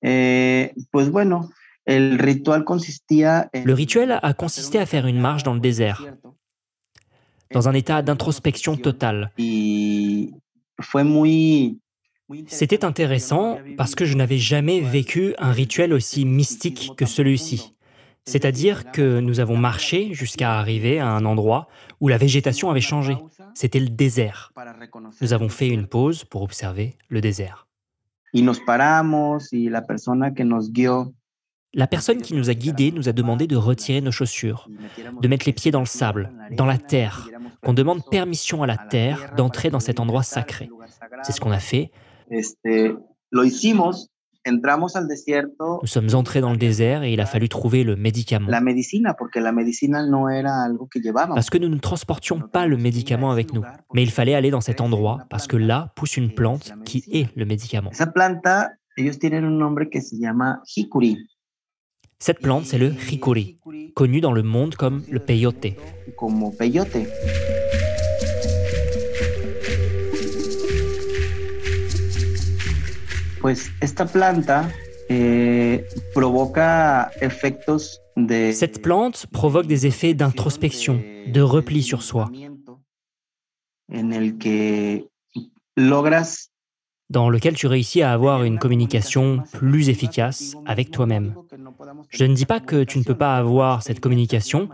Le 0.01 0.69
rituel 3.73 4.19
a 4.21 4.33
consisté 4.33 4.79
à 4.79 4.85
faire 4.85 5.07
une 5.07 5.19
marche 5.19 5.43
dans 5.43 5.53
le 5.53 5.59
désert, 5.59 6.05
dans 7.51 7.67
un 7.67 7.73
état 7.73 8.01
d'introspection 8.01 8.77
totale. 8.77 9.31
C'était 12.47 12.85
intéressant 12.85 13.57
parce 13.75 13.95
que 13.95 14.05
je 14.05 14.15
n'avais 14.15 14.37
jamais 14.37 14.81
vécu 14.81 15.33
un 15.39 15.51
rituel 15.51 15.93
aussi 15.93 16.25
mystique 16.25 16.91
que 16.95 17.05
celui-ci. 17.05 17.73
C'est-à-dire 18.29 18.91
que 18.91 19.19
nous 19.19 19.39
avons 19.39 19.57
marché 19.57 20.13
jusqu'à 20.13 20.59
arriver 20.59 20.99
à 20.99 21.07
un 21.07 21.25
endroit 21.25 21.67
où 21.99 22.07
la 22.07 22.17
végétation 22.17 22.69
avait 22.69 22.79
changé. 22.79 23.17
C'était 23.55 23.79
le 23.79 23.89
désert. 23.89 24.53
Nous 25.21 25.33
avons 25.33 25.49
fait 25.49 25.67
une 25.67 25.87
pause 25.87 26.23
pour 26.23 26.43
observer 26.43 26.95
le 27.09 27.21
désert. 27.21 27.67
La 31.73 31.87
personne 31.87 32.21
qui 32.21 32.35
nous 32.35 32.49
a 32.49 32.53
guidés 32.53 32.91
nous 32.91 33.09
a 33.09 33.13
demandé 33.13 33.47
de 33.47 33.55
retirer 33.55 34.01
nos 34.01 34.11
chaussures, 34.11 34.69
de 35.21 35.27
mettre 35.27 35.45
les 35.47 35.53
pieds 35.53 35.71
dans 35.71 35.79
le 35.79 35.85
sable, 35.85 36.31
dans 36.51 36.65
la 36.65 36.77
terre, 36.77 37.29
qu'on 37.63 37.73
demande 37.73 38.07
permission 38.09 38.61
à 38.61 38.67
la 38.67 38.77
terre 38.77 39.33
d'entrer 39.35 39.69
dans 39.71 39.79
cet 39.79 39.99
endroit 39.99 40.23
sacré. 40.23 40.69
C'est 41.23 41.31
ce 41.31 41.41
qu'on 41.41 41.51
a 41.51 41.59
fait. 41.59 41.91
Nous 44.45 45.87
sommes 45.87 46.15
entrés 46.15 46.41
dans 46.41 46.51
le 46.51 46.57
désert 46.57 47.03
et 47.03 47.13
il 47.13 47.19
a 47.19 47.25
fallu 47.25 47.49
trouver 47.49 47.83
le 47.83 47.95
médicament. 47.95 48.47
Parce 51.35 51.49
que 51.49 51.57
nous 51.57 51.69
ne 51.69 51.77
transportions 51.77 52.39
pas 52.39 52.67
le 52.67 52.77
médicament 52.77 53.31
avec 53.31 53.53
nous. 53.53 53.63
Mais 53.93 54.03
il 54.03 54.11
fallait 54.11 54.35
aller 54.35 54.51
dans 54.51 54.61
cet 54.61 54.81
endroit 54.81 55.19
parce 55.29 55.47
que 55.47 55.57
là 55.57 55.91
pousse 55.95 56.17
une 56.17 56.33
plante 56.33 56.73
qui 56.85 57.03
est 57.11 57.27
le 57.35 57.45
médicament. 57.45 57.91
Cette 62.21 62.39
plante, 62.39 62.65
c'est 62.65 62.77
le 62.77 62.93
hikori, 63.09 63.59
connu 63.95 64.19
dans 64.19 64.33
le 64.33 64.43
monde 64.43 64.75
comme 64.75 65.03
le 65.09 65.19
peyote. 65.19 65.67
Pues 73.41 73.71
esta 73.81 74.05
planta 74.05 74.69
eh, 75.09 75.85
provoca 76.13 77.11
efectos 77.21 78.01
de... 78.15 78.51
Cette 78.53 78.81
plante 78.81 79.27
provoque 79.31 79.67
des 79.67 79.85
effets 79.85 80.13
d'introspection, 80.13 81.01
de 81.27 81.41
repli 81.41 81.81
sur 81.81 82.03
soi, 82.03 82.29
En 83.91 84.11
el 84.11 84.37
que 84.37 85.07
logras... 85.75 86.49
dans 87.09 87.29
lequel 87.29 87.55
tu 87.55 87.65
réussis 87.67 88.03
à 88.03 88.13
avoir 88.13 88.43
une 88.43 88.59
communication 88.59 89.41
plus 89.53 89.89
efficace 89.89 90.55
avec 90.65 90.91
toi-même. 90.91 91.33
Je 92.09 92.25
ne 92.25 92.35
dis 92.35 92.45
pas 92.45 92.59
que 92.59 92.83
tu 92.83 92.99
ne 92.99 93.03
peux 93.03 93.17
pas 93.17 93.37
avoir 93.37 93.81
cette 93.81 93.99
communication, 93.99 94.69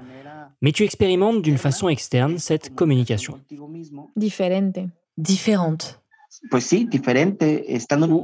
mais 0.61 0.73
tu 0.73 0.83
expérimentes 0.83 1.41
d'une 1.41 1.57
façon 1.57 1.87
externe 1.87 2.37
cette 2.39 2.75
communication. 2.75 3.39
Différente. 5.17 6.01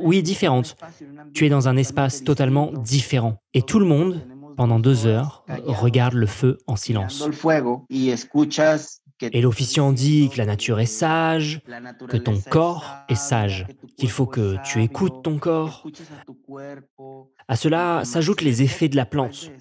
Oui, 0.04 0.24
différente. 0.24 0.76
Tu 1.34 1.46
es 1.46 1.50
dans 1.50 1.68
un 1.68 1.78
espace 1.78 2.24
totalement 2.24 2.72
différent. 2.72 3.42
Et 3.54 3.62
tout 3.62 3.80
le 3.80 3.86
monde, 3.86 4.22
pendant 4.58 4.80
deux 4.80 5.06
heures, 5.06 5.46
regarde 5.66 6.14
le 6.14 6.28
feu 6.28 6.58
en 6.68 6.76
silence. 6.76 7.24
Et 9.22 9.42
l'officiant 9.42 9.92
dit 9.92 10.30
que 10.30 10.38
la 10.38 10.46
nature 10.46 10.80
est 10.80 10.86
sage, 10.86 11.62
que 12.10 12.18
ton 12.18 12.40
corps 12.40 12.96
est 13.08 13.16
sage, 13.16 13.68
qu'il 13.98 14.10
faut 14.10 14.26
que 14.26 14.58
tu 14.66 14.82
écoutes 14.82 15.24
ton 15.24 15.38
corps. 15.38 15.86
À 17.48 17.56
cela 17.56 18.04
s'ajoutent 18.04 18.42
les 18.42 18.64
effets 18.64 18.90
de 18.90 18.96
la 18.96 19.06
plante. 19.06 19.52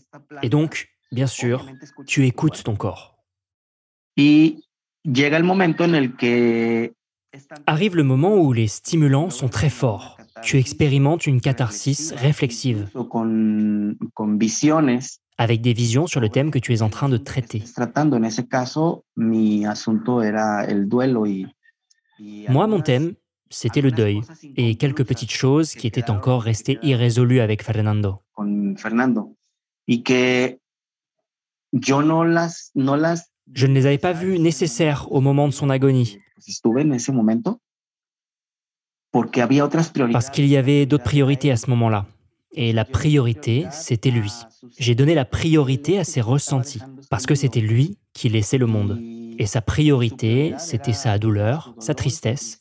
Et 0.43 0.49
donc, 0.49 0.89
bien 1.13 1.27
sûr, 1.27 1.67
tu 2.07 2.27
écoutes 2.27 2.63
ton 2.63 2.77
corps. 2.77 3.17
El 4.17 4.57
Arrive 7.67 7.97
le 7.97 8.03
moment 8.03 8.37
où 8.37 8.53
les 8.53 8.67
stimulants 8.67 9.31
sont 9.31 9.49
très 9.49 9.71
forts. 9.71 10.19
Tu 10.43 10.59
expérimentes 10.59 11.27
une 11.27 11.41
catharsis 11.41 12.13
réflexive, 12.13 12.89
avec 15.39 15.61
des 15.61 15.73
visions 15.73 16.07
sur 16.07 16.21
le 16.21 16.29
thème 16.29 16.51
que 16.51 16.59
tu 16.59 16.75
es 16.75 16.83
en 16.83 16.91
train 16.91 17.09
de 17.09 17.17
traiter. 17.17 17.63
Moi, 22.49 22.67
mon 22.67 22.81
thème, 22.81 23.15
c'était 23.49 23.81
le 23.81 23.91
deuil 23.91 24.21
et 24.57 24.77
quelques 24.77 25.05
petites 25.05 25.33
choses 25.33 25.75
qui 25.75 25.87
étaient 25.87 26.11
encore 26.11 26.43
restées 26.43 26.79
irrésolues 26.83 27.41
avec 27.41 27.63
Fernando. 27.63 28.19
Je 33.53 33.67
ne 33.67 33.75
les 33.75 33.87
avais 33.87 33.99
pas 33.99 34.13
vues 34.13 34.39
nécessaires 34.39 35.11
au 35.11 35.21
moment 35.21 35.49
de 35.49 35.53
son 35.53 35.71
agonie, 35.71 36.19
estuve 36.47 36.83
en 36.83 36.93
ese 36.93 37.13
momento 37.13 37.61
porque 39.11 39.43
había 39.43 39.65
otras 39.65 39.91
prioridades 39.91 40.13
parce 40.13 40.31
qu'il 40.31 40.47
y 40.47 40.57
avait 40.57 40.87
d'autres 40.87 41.05
priorités 41.05 41.51
à 41.51 41.57
ce 41.57 41.69
moment-là. 41.71 42.07
Et 42.53 42.73
la 42.73 42.85
priorité, 42.85 43.67
c'était 43.71 44.11
lui. 44.11 44.33
J'ai 44.77 44.97
donné 44.97 45.15
la 45.15 45.25
priorité 45.25 46.01
à 46.01 46.05
ses 46.05 46.21
ressentis, 46.21 46.81
parce 47.09 47.25
que 47.25 47.37
c'était 47.37 47.61
lui 47.61 47.97
qui 48.13 48.29
laissait 48.29 48.59
le 48.59 48.67
monde. 48.67 49.01
Et 49.39 49.47
sa 49.47 49.61
priorité, 49.61 50.55
c'était 50.59 50.93
sa 50.93 51.19
douleur, 51.19 51.75
sa 51.79 51.95
tristesse. 51.95 52.61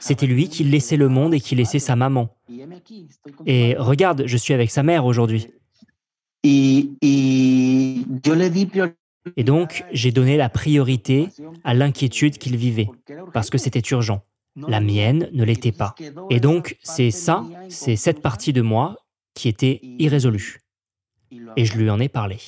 C'était 0.00 0.26
lui 0.26 0.48
qui 0.48 0.64
laissait 0.64 0.96
le 0.96 1.08
monde 1.08 1.34
et 1.34 1.40
qui 1.40 1.54
laissait 1.54 1.78
sa 1.78 1.96
maman. 1.96 2.34
Et 3.44 3.76
regarde, 3.78 4.24
je 4.26 4.36
suis 4.38 4.54
avec 4.54 4.70
sa 4.70 4.82
mère 4.82 5.04
aujourd'hui. 5.04 5.48
y, 6.42 6.96
y 7.00 8.06
yo 8.24 8.34
le 8.34 8.50
di 8.50 8.66
prioridad 8.66 8.96
Et 9.36 9.44
donc, 9.44 9.84
j'ai 9.92 10.12
donné 10.12 10.36
la 10.36 10.48
priorité 10.48 11.28
à 11.64 11.74
l'inquiétude 11.74 12.38
qu'il 12.38 12.56
vivait, 12.56 12.88
parce 13.32 13.50
que 13.50 13.58
c'était 13.58 13.82
urgent. 13.90 14.24
La 14.56 14.80
mienne 14.80 15.28
ne 15.32 15.44
l'était 15.44 15.72
pas. 15.72 15.94
Et 16.30 16.40
donc, 16.40 16.76
c'est 16.82 17.10
ça, 17.10 17.44
c'est 17.68 17.96
cette 17.96 18.20
partie 18.20 18.52
de 18.52 18.62
moi 18.62 18.96
qui 19.34 19.48
était 19.48 19.80
irrésolue. 19.98 20.60
Et 21.56 21.64
je 21.64 21.78
lui 21.78 21.88
en 21.90 22.00
ai 22.00 22.08
parlé. 22.08 22.38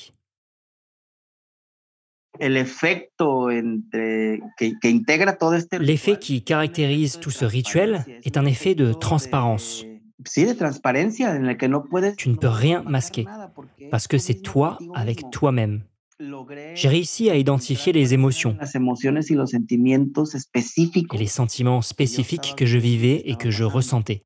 L'effet 5.79 6.17
qui 6.19 6.43
caractérise 6.43 7.19
tout 7.19 7.29
ce 7.29 7.45
rituel 7.45 8.03
est 8.23 8.37
un 8.37 8.45
effet 8.45 8.75
de 8.75 8.91
transparence. 8.91 9.85
Tu 12.17 12.29
ne 12.29 12.35
peux 12.35 12.47
rien 12.47 12.83
masquer, 12.83 13.25
parce 13.91 14.07
que 14.07 14.17
c'est 14.17 14.41
toi 14.41 14.79
avec 14.93 15.29
toi-même. 15.31 15.83
J'ai 16.75 16.87
réussi 16.87 17.29
à 17.29 17.35
identifier 17.35 17.93
les 17.93 18.13
émotions 18.13 18.57
et 21.13 21.17
les 21.17 21.27
sentiments 21.27 21.81
spécifiques 21.81 22.55
que 22.55 22.65
je 22.65 22.77
vivais 22.77 23.23
et 23.25 23.35
que 23.35 23.51
je 23.51 23.63
ressentais. 23.63 24.23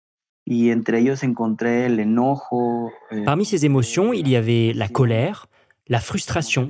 eh, 3.11 3.23
Parmi 3.23 3.43
ces 3.45 3.65
émotions, 3.65 4.13
il 4.13 4.29
y 4.29 4.35
avait 4.35 4.71
la 4.73 4.87
colère, 4.87 5.47
la 5.89 5.99
frustration, 5.99 6.69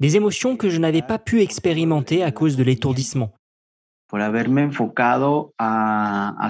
des 0.00 0.16
émotions 0.16 0.56
que 0.56 0.68
je 0.68 0.78
n'avais 0.80 1.02
pas 1.02 1.18
pu 1.18 1.40
expérimenter 1.40 2.22
à 2.24 2.32
cause 2.32 2.56
de 2.56 2.64
l'étourdissement, 2.64 3.32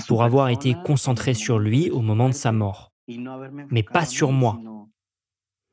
pour 0.08 0.22
avoir 0.22 0.48
été 0.48 0.74
concentré 0.84 1.34
sur 1.34 1.58
lui 1.58 1.90
au 1.90 2.00
moment 2.00 2.28
de 2.28 2.34
sa 2.34 2.52
mort. 2.52 2.92
mais 3.70 3.82
pas 3.82 4.04
sur 4.06 4.32
moi. 4.32 4.58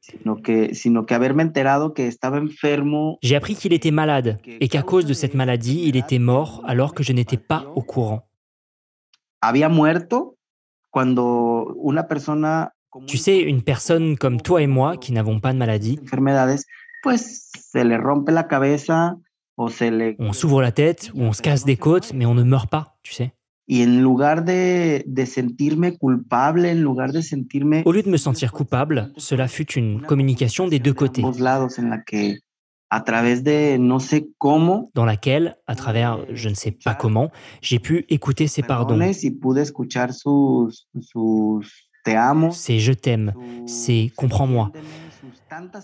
Sino- 0.02 0.36
sino 0.36 0.42
que 0.42 0.74
sino 0.76 1.06
que 1.06 1.14
haberme 1.14 1.44
enterado 1.44 1.94
que 1.94 2.08
estaba 2.08 2.38
enfermo 2.40 3.18
J'ai 3.22 3.36
appris 3.36 3.56
qu'il 3.56 3.72
était 3.72 3.92
malade 3.92 4.40
et 4.46 4.68
qu'à 4.68 4.82
cause 4.82 5.06
de 5.06 5.14
cette 5.14 5.36
maladie, 5.36 5.84
il 5.88 5.96
était 5.96 6.20
mort 6.20 6.62
alors 6.66 6.94
que 6.94 7.04
je 7.04 7.14
n'étais 7.14 7.38
pas 7.38 7.66
au 7.76 7.82
courant. 7.84 8.28
había 9.44 9.70
muerto 9.70 10.36
cuando 10.92 11.74
una 11.78 12.04
persona 12.08 12.74
con 12.90 13.06
Tu 13.06 13.18
sais, 13.18 13.40
une 13.40 13.62
personne 13.64 14.18
comme 14.18 14.42
toi 14.42 14.62
et 14.62 14.68
moi 14.68 14.98
qui 14.98 15.14
n'avons 15.14 15.40
pas 15.40 15.54
de 15.54 15.58
maladie, 15.58 15.98
on 20.20 20.34
s'ouvre 20.34 20.62
la 20.62 20.72
tête 20.72 21.12
ou 21.14 21.22
on 21.24 21.34
se 21.34 21.42
casse 21.42 21.66
des 21.66 21.78
côtes, 21.78 22.14
mais 22.14 22.26
on 22.26 22.34
ne 22.34 22.44
meurt 22.44 22.70
pas, 22.70 22.98
tu 23.04 23.14
sais. 23.14 23.34
Y 23.68 23.84
en 23.84 24.02
lugar 24.02 24.44
de, 24.44 25.04
de 25.06 25.26
sentirme 25.26 25.92
culpable 25.98 26.66
en 26.66 26.76
lugar 26.76 27.12
de 27.12 27.22
sentirme 27.22 27.82
Au 27.86 27.92
lieu 27.92 28.04
de 28.04 28.10
me 28.10 28.18
sentir 28.18 28.52
coupable, 28.52 29.12
cela 29.18 29.48
fut 29.48 29.72
une 29.74 30.02
communication 30.02 30.68
des 30.68 30.80
deux 30.80 30.94
côtés. 30.94 31.24
dans 34.94 35.06
laquelle, 35.06 35.56
à 35.66 35.76
travers 35.76 36.20
je 36.34 36.50
ne 36.50 36.56
sais 36.56 36.72
pas 36.72 36.94
comment, 36.94 37.32
j'ai 37.62 37.80
pu 37.80 38.06
écouter 38.10 38.48
ses 38.48 38.64
pardons, 38.64 39.00
ses 42.52 42.80
je 42.80 42.92
t'aime, 42.92 43.34
ses 43.66 44.12
comprends-moi. 44.16 44.72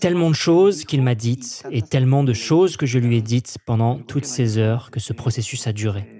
Tellement 0.00 0.30
de 0.30 0.34
choses 0.34 0.84
qu'il 0.84 1.02
m'a 1.02 1.14
dites 1.14 1.64
et 1.70 1.82
tellement 1.82 2.24
de 2.24 2.32
choses 2.32 2.76
que 2.76 2.86
je 2.86 2.98
lui 2.98 3.16
ai 3.16 3.22
dites 3.22 3.58
pendant 3.66 3.98
toutes 3.98 4.24
ces 4.24 4.58
heures 4.58 4.90
que 4.90 5.00
ce 5.00 5.12
processus 5.12 5.66
a 5.66 5.72
duré. 5.72 6.17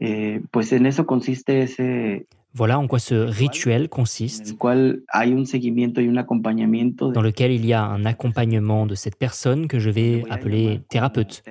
Eh, 0.00 0.40
pues 0.50 0.72
en 0.72 0.86
eso 0.86 1.06
consiste 1.06 1.62
ese, 1.62 2.26
Voilà 2.56 2.78
en 2.78 2.86
quoi 2.86 3.00
ce 3.00 3.14
rituel 3.14 3.88
consiste, 3.88 4.56
dans 4.56 4.72
lequel 7.22 7.50
il 7.50 7.66
y 7.66 7.72
a 7.72 7.84
un 7.84 8.04
accompagnement 8.04 8.86
de 8.86 8.94
cette 8.94 9.16
personne 9.16 9.66
que 9.66 9.80
je 9.80 9.90
vais 9.90 10.22
appeler 10.30 10.80
thérapeute. 10.88 11.42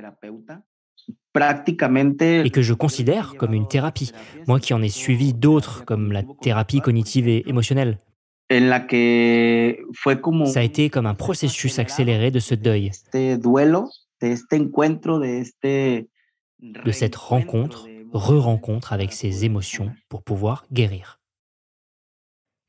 et 1.36 2.52
que 2.52 2.62
je 2.62 2.74
considère 2.74 3.36
comme 3.36 3.54
une 3.54 3.68
thérapie, 3.68 4.14
moi 4.48 4.62
qui 4.62 4.74
en 4.74 4.82
ai 4.82 4.88
suivi 4.88 5.34
d'autres 5.34 5.84
comme 5.84 6.14
la 6.14 6.24
thérapie 6.42 6.80
cognitive 6.80 7.28
et 7.28 7.44
émotionnelle. 7.50 8.00
Ça 8.50 8.60
a 10.60 10.64
été 10.64 10.90
comme 10.90 11.06
un 11.06 11.16
processus 11.16 11.80
accéléré 11.80 12.32
de 12.32 12.40
ce 12.40 12.56
deuil, 12.56 12.92
de 16.64 16.92
cette 16.92 17.16
rencontre, 17.16 17.88
re-rencontre 18.14 18.94
avec 18.94 19.12
ses 19.12 19.44
émotions 19.44 19.92
pour 20.08 20.24
pouvoir 20.24 20.66
guérir. 20.72 21.20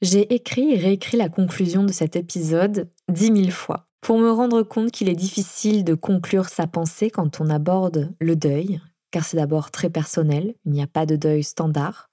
J'ai 0.02 0.34
écrit 0.34 0.72
et 0.72 0.78
réécrit 0.78 1.16
la 1.16 1.28
conclusion 1.28 1.84
de 1.84 1.92
cet 1.92 2.16
épisode 2.16 2.90
dix 3.08 3.30
mille 3.30 3.52
fois 3.52 3.86
pour 4.00 4.18
me 4.18 4.30
rendre 4.30 4.62
compte 4.62 4.90
qu'il 4.90 5.08
est 5.08 5.14
difficile 5.14 5.84
de 5.84 5.94
conclure 5.94 6.48
sa 6.48 6.66
pensée 6.66 7.08
quand 7.08 7.40
on 7.40 7.48
aborde 7.48 8.14
le 8.20 8.36
deuil, 8.36 8.80
car 9.10 9.24
c'est 9.24 9.38
d'abord 9.38 9.70
très 9.70 9.88
personnel, 9.88 10.54
il 10.66 10.72
n'y 10.72 10.82
a 10.82 10.86
pas 10.86 11.06
de 11.06 11.16
deuil 11.16 11.42
standard. 11.42 12.10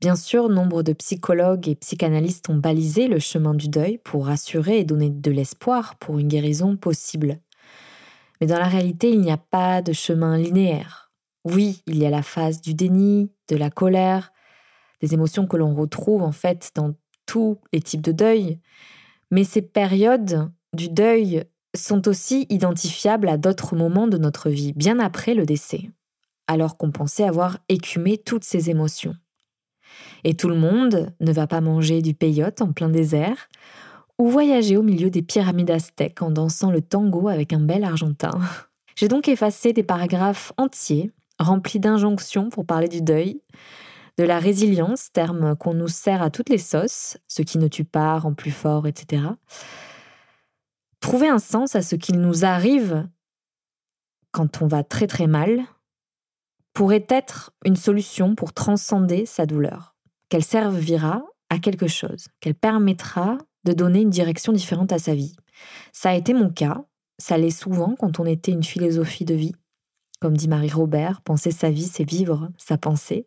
Bien 0.00 0.16
sûr, 0.16 0.48
nombre 0.48 0.82
de 0.82 0.94
psychologues 0.94 1.68
et 1.68 1.74
psychanalystes 1.74 2.48
ont 2.48 2.56
balisé 2.56 3.06
le 3.06 3.18
chemin 3.18 3.52
du 3.52 3.68
deuil 3.68 3.98
pour 3.98 4.26
rassurer 4.26 4.78
et 4.78 4.84
donner 4.84 5.10
de 5.10 5.30
l'espoir 5.30 5.96
pour 5.96 6.18
une 6.18 6.28
guérison 6.28 6.78
possible. 6.78 7.38
Mais 8.40 8.46
dans 8.46 8.58
la 8.58 8.68
réalité, 8.68 9.10
il 9.10 9.20
n'y 9.20 9.30
a 9.30 9.36
pas 9.36 9.82
de 9.82 9.92
chemin 9.92 10.38
linéaire. 10.38 11.09
Oui, 11.44 11.82
il 11.86 11.98
y 11.98 12.06
a 12.06 12.10
la 12.10 12.22
phase 12.22 12.60
du 12.60 12.74
déni, 12.74 13.30
de 13.48 13.56
la 13.56 13.70
colère, 13.70 14.32
des 15.00 15.14
émotions 15.14 15.46
que 15.46 15.56
l'on 15.56 15.74
retrouve 15.74 16.22
en 16.22 16.32
fait 16.32 16.70
dans 16.74 16.94
tous 17.26 17.58
les 17.72 17.80
types 17.80 18.02
de 18.02 18.12
deuil. 18.12 18.58
Mais 19.30 19.44
ces 19.44 19.62
périodes 19.62 20.50
du 20.72 20.88
deuil 20.88 21.44
sont 21.74 22.08
aussi 22.08 22.46
identifiables 22.50 23.28
à 23.28 23.36
d'autres 23.36 23.76
moments 23.76 24.08
de 24.08 24.18
notre 24.18 24.50
vie, 24.50 24.72
bien 24.72 24.98
après 24.98 25.34
le 25.34 25.46
décès, 25.46 25.90
alors 26.46 26.76
qu'on 26.76 26.90
pensait 26.90 27.24
avoir 27.24 27.58
écumé 27.68 28.18
toutes 28.18 28.44
ces 28.44 28.70
émotions. 28.70 29.14
Et 30.24 30.34
tout 30.34 30.48
le 30.48 30.56
monde 30.56 31.14
ne 31.20 31.32
va 31.32 31.46
pas 31.46 31.60
manger 31.60 32.02
du 32.02 32.14
peyote 32.14 32.60
en 32.60 32.72
plein 32.72 32.88
désert 32.88 33.48
ou 34.18 34.28
voyager 34.28 34.76
au 34.76 34.82
milieu 34.82 35.10
des 35.10 35.22
pyramides 35.22 35.70
aztèques 35.70 36.22
en 36.22 36.30
dansant 36.30 36.70
le 36.70 36.82
tango 36.82 37.28
avec 37.28 37.52
un 37.52 37.60
bel 37.60 37.84
argentin. 37.84 38.38
J'ai 38.96 39.08
donc 39.08 39.28
effacé 39.28 39.72
des 39.72 39.82
paragraphes 39.82 40.52
entiers 40.58 41.10
remplis 41.40 41.80
d'injonctions 41.80 42.48
pour 42.48 42.64
parler 42.64 42.88
du 42.88 43.02
deuil, 43.02 43.42
de 44.18 44.24
la 44.24 44.38
résilience, 44.38 45.10
terme 45.12 45.56
qu'on 45.56 45.74
nous 45.74 45.88
sert 45.88 46.22
à 46.22 46.30
toutes 46.30 46.50
les 46.50 46.58
sauces, 46.58 47.16
ce 47.26 47.42
qui 47.42 47.58
ne 47.58 47.68
tue 47.68 47.84
pas, 47.84 48.18
rend 48.18 48.34
plus 48.34 48.50
fort, 48.50 48.86
etc. 48.86 49.22
Trouver 51.00 51.28
un 51.28 51.38
sens 51.38 51.74
à 51.74 51.82
ce 51.82 51.96
qu'il 51.96 52.20
nous 52.20 52.44
arrive 52.44 53.08
quand 54.30 54.62
on 54.62 54.66
va 54.66 54.84
très 54.84 55.06
très 55.06 55.26
mal 55.26 55.64
pourrait 56.74 57.06
être 57.08 57.52
une 57.64 57.76
solution 57.76 58.34
pour 58.34 58.52
transcender 58.52 59.26
sa 59.26 59.46
douleur, 59.46 59.96
qu'elle 60.28 60.44
servira 60.44 61.24
à 61.48 61.58
quelque 61.58 61.88
chose, 61.88 62.28
qu'elle 62.40 62.54
permettra 62.54 63.38
de 63.64 63.72
donner 63.72 64.02
une 64.02 64.10
direction 64.10 64.52
différente 64.52 64.92
à 64.92 64.98
sa 64.98 65.14
vie. 65.14 65.34
Ça 65.92 66.10
a 66.10 66.14
été 66.14 66.32
mon 66.32 66.50
cas, 66.50 66.84
ça 67.18 67.36
l'est 67.36 67.50
souvent 67.50 67.96
quand 67.98 68.20
on 68.20 68.24
était 68.24 68.52
une 68.52 68.62
philosophie 68.62 69.24
de 69.24 69.34
vie. 69.34 69.54
Comme 70.20 70.36
dit 70.36 70.48
Marie 70.48 70.70
Robert, 70.70 71.22
penser 71.22 71.50
sa 71.50 71.70
vie, 71.70 71.86
c'est 71.86 72.08
vivre 72.08 72.50
sa 72.58 72.76
pensée. 72.76 73.26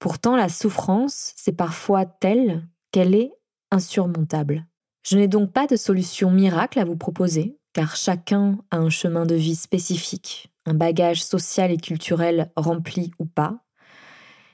Pourtant, 0.00 0.36
la 0.36 0.48
souffrance, 0.48 1.32
c'est 1.36 1.56
parfois 1.56 2.04
telle 2.04 2.66
qu'elle 2.90 3.14
est 3.14 3.32
insurmontable. 3.70 4.66
Je 5.04 5.16
n'ai 5.16 5.28
donc 5.28 5.52
pas 5.52 5.66
de 5.66 5.76
solution 5.76 6.30
miracle 6.30 6.80
à 6.80 6.84
vous 6.84 6.96
proposer, 6.96 7.58
car 7.72 7.94
chacun 7.94 8.58
a 8.70 8.78
un 8.78 8.90
chemin 8.90 9.24
de 9.24 9.36
vie 9.36 9.54
spécifique, 9.54 10.52
un 10.66 10.74
bagage 10.74 11.22
social 11.22 11.70
et 11.70 11.76
culturel 11.76 12.50
rempli 12.56 13.12
ou 13.20 13.26
pas. 13.26 13.64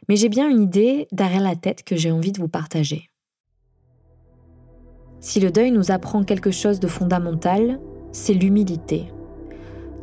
Mais 0.09 0.16
j'ai 0.16 0.29
bien 0.29 0.48
une 0.48 0.62
idée 0.62 1.09
derrière 1.11 1.42
la 1.42 1.57
tête 1.57 1.85
que 1.85 1.96
j'ai 1.96 2.11
envie 2.11 2.33
de 2.33 2.40
vous 2.40 2.48
partager. 2.48 3.11
Si 5.20 5.40
le 5.40 5.50
deuil 5.50 5.70
nous 5.70 5.90
apprend 5.90 6.22
quelque 6.24 6.50
chose 6.50 6.81
de 6.81 6.88
fondamental, 6.88 7.81
c'est 8.12 8.35
l'humilité. 8.35 9.11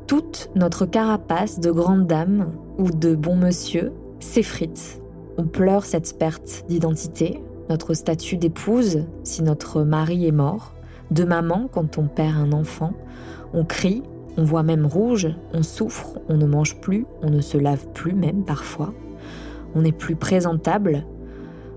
Toute 0.07 0.49
notre 0.55 0.85
carapace 0.85 1.59
de 1.59 1.69
grande 1.69 2.07
dame 2.07 2.53
ou 2.77 2.91
de 2.91 3.13
bon 3.13 3.35
monsieur 3.35 3.91
s'effrite. 4.21 5.01
On 5.37 5.43
pleure 5.43 5.83
cette 5.83 6.17
perte 6.17 6.63
d'identité, 6.69 7.43
notre 7.69 7.93
statut 7.93 8.37
d'épouse 8.37 9.03
si 9.25 9.43
notre 9.43 9.83
mari 9.83 10.25
est 10.25 10.31
mort, 10.31 10.73
de 11.11 11.25
maman 11.25 11.67
quand 11.69 11.97
on 11.97 12.07
perd 12.07 12.37
un 12.37 12.53
enfant. 12.53 12.93
On 13.53 13.65
crie, 13.65 14.01
on 14.37 14.45
voit 14.45 14.63
même 14.63 14.85
rouge, 14.85 15.27
on 15.53 15.61
souffre, 15.61 16.19
on 16.29 16.37
ne 16.37 16.45
mange 16.45 16.79
plus, 16.79 17.05
on 17.21 17.29
ne 17.29 17.41
se 17.41 17.57
lave 17.57 17.85
plus 17.89 18.13
même 18.13 18.45
parfois. 18.45 18.93
On 19.75 19.81
n'est 19.81 19.91
plus 19.91 20.15
présentable 20.15 21.05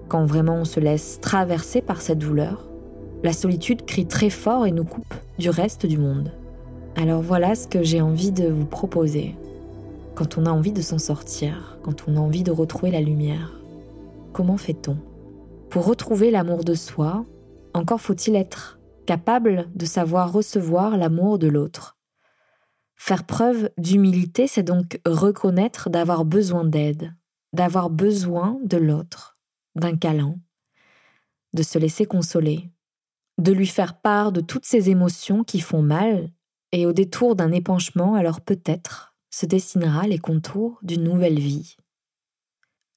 quand 0.07 0.25
vraiment 0.25 0.55
on 0.55 0.65
se 0.65 0.79
laisse 0.79 1.19
traverser 1.21 1.83
par 1.83 2.01
cette 2.01 2.19
douleur. 2.19 2.69
La 3.25 3.33
solitude 3.33 3.85
crie 3.85 4.07
très 4.07 4.31
fort 4.31 4.67
et 4.67 4.73
nous 4.73 4.85
coupe 4.85 5.15
du 5.41 5.51
reste 5.51 5.85
du 5.85 5.99
monde. 5.99 6.31
Alors 7.01 7.23
voilà 7.23 7.55
ce 7.55 7.67
que 7.67 7.83
j'ai 7.83 8.03
envie 8.03 8.31
de 8.31 8.47
vous 8.49 8.67
proposer. 8.67 9.35
Quand 10.15 10.37
on 10.37 10.45
a 10.45 10.51
envie 10.51 10.73
de 10.73 10.83
s'en 10.83 10.99
sortir, 10.99 11.79
quand 11.83 12.07
on 12.07 12.15
a 12.15 12.21
envie 12.21 12.43
de 12.43 12.51
retrouver 12.51 12.91
la 12.91 13.01
lumière, 13.01 13.59
comment 14.35 14.59
fait-on? 14.59 14.99
Pour 15.71 15.87
retrouver 15.87 16.31
l'amour 16.31 16.63
de 16.63 16.75
soi, 16.75 17.25
encore 17.73 18.03
faut-il 18.03 18.37
être 18.37 18.79
capable 19.07 19.71
de 19.75 19.87
savoir 19.87 20.31
recevoir 20.31 20.99
l'amour 20.99 21.39
de 21.39 21.49
l'autre. 21.49 21.97
Faire 22.97 23.25
preuve 23.25 23.71
d'humilité, 23.79 24.47
c'est 24.47 24.63
donc 24.63 25.01
reconnaître 25.07 25.89
d'avoir 25.89 26.27
besoin 26.27 26.67
d'aide, 26.67 27.15
d'avoir 27.55 27.89
besoin 27.89 28.59
de 28.63 28.77
l'autre, 28.77 29.39
d'un 29.75 29.97
câlin, 29.97 30.37
de 31.55 31.63
se 31.63 31.79
laisser 31.79 32.05
consoler, 32.05 32.71
de 33.39 33.53
lui 33.53 33.67
faire 33.67 34.03
part 34.03 34.33
de 34.33 34.43
toutes 34.43 34.67
ces 34.67 34.91
émotions 34.91 35.45
qui 35.45 35.61
font 35.61 35.81
mal, 35.81 36.31
et 36.73 36.87
au 36.87 36.93
détour 36.93 37.37
d'un 37.37 37.53
épanchement, 37.53 38.15
alors 38.15 38.41
peut-être 38.41 39.15
se 39.31 39.47
dessinera 39.47 40.07
les 40.07 40.19
contours 40.19 40.79
d'une 40.83 41.05
nouvelle 41.05 41.39
vie. 41.39 41.77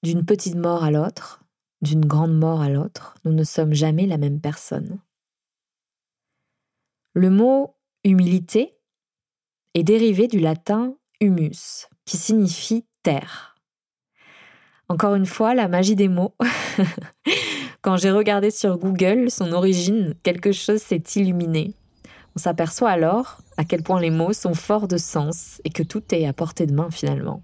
D'une 0.03 0.25
petite 0.25 0.55
mort 0.55 0.83
à 0.83 0.91
l'autre, 0.91 1.43
d'une 1.81 2.05
grande 2.05 2.37
mort 2.37 2.61
à 2.61 2.69
l'autre, 2.69 3.15
nous 3.25 3.33
ne 3.33 3.43
sommes 3.43 3.73
jamais 3.73 4.05
la 4.05 4.17
même 4.17 4.41
personne. 4.41 4.99
Le 7.13 7.29
mot 7.29 7.75
humilité 8.03 8.75
est 9.73 9.83
dérivé 9.83 10.27
du 10.27 10.39
latin 10.39 10.95
humus, 11.19 11.87
qui 12.05 12.17
signifie 12.17 12.85
terre. 13.03 13.55
Encore 14.89 15.15
une 15.15 15.25
fois, 15.25 15.55
la 15.55 15.67
magie 15.67 15.95
des 15.95 16.09
mots. 16.09 16.35
Quand 17.81 17.97
j'ai 17.97 18.11
regardé 18.11 18.51
sur 18.51 18.77
Google 18.77 19.29
son 19.29 19.51
origine, 19.51 20.15
quelque 20.23 20.51
chose 20.51 20.81
s'est 20.81 21.03
illuminé. 21.15 21.73
On 22.35 22.39
s'aperçoit 22.39 22.89
alors 22.89 23.42
à 23.57 23.63
quel 23.65 23.83
point 23.83 24.01
les 24.01 24.09
mots 24.09 24.33
sont 24.33 24.53
forts 24.53 24.87
de 24.87 24.97
sens 24.97 25.61
et 25.63 25.69
que 25.69 25.83
tout 25.83 26.03
est 26.11 26.25
à 26.25 26.33
portée 26.33 26.65
de 26.65 26.73
main 26.73 26.89
finalement. 26.91 27.41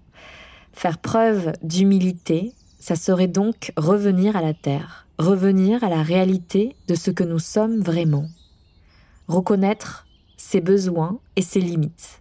Faire 0.72 0.98
preuve 0.98 1.52
d'humilité, 1.62 2.52
ça 2.78 2.96
serait 2.96 3.28
donc 3.28 3.72
revenir 3.76 4.36
à 4.36 4.42
la 4.42 4.54
terre, 4.54 5.06
revenir 5.18 5.84
à 5.84 5.88
la 5.88 6.02
réalité 6.02 6.76
de 6.88 6.94
ce 6.94 7.10
que 7.10 7.24
nous 7.24 7.38
sommes 7.38 7.80
vraiment. 7.80 8.26
Reconnaître 9.28 10.06
ses 10.36 10.60
besoins 10.60 11.18
et 11.36 11.42
ses 11.42 11.60
limites. 11.60 12.20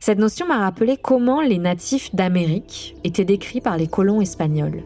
Cette 0.00 0.18
notion 0.18 0.46
m'a 0.46 0.58
rappelé 0.58 0.96
comment 0.96 1.40
les 1.40 1.58
natifs 1.58 2.14
d'Amérique 2.14 2.96
étaient 3.04 3.24
décrits 3.24 3.60
par 3.60 3.76
les 3.76 3.86
colons 3.86 4.20
espagnols. 4.20 4.82